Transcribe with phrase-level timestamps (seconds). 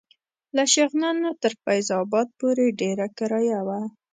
[0.55, 3.79] له شغنان نه تر فیض اباد پورې ډېره کرایه وه.